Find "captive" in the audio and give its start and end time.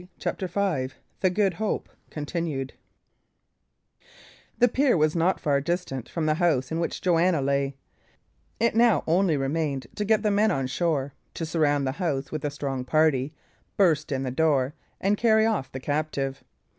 15.79-16.43